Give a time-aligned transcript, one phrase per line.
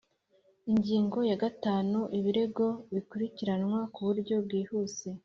[0.71, 5.07] Ingingo ya gatanu Ibirego bikurikiranwa ku buryo bwihuse